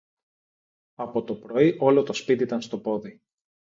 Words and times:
Από 0.95 1.23
το 1.23 1.35
πρωί 1.35 1.75
όλο 1.79 2.03
το 2.03 2.13
σπίτι 2.13 2.43
ήταν 2.43 2.61
στο 2.61 2.77
πόδι 2.77 3.21